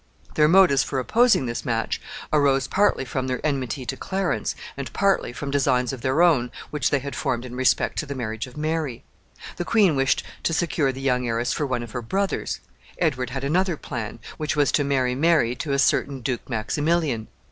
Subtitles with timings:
[0.33, 2.01] Their motives for opposing this match
[2.33, 6.89] arose partly from their enmity to Clarence, and partly from designs of their own which
[6.89, 9.03] they had formed in respect to the marriage of Mary.
[9.57, 12.61] The queen wished to secure the young heiress for one of her brothers.
[12.97, 17.27] Edward had another plan, which was to marry Mary to a certain Duke Maximilian.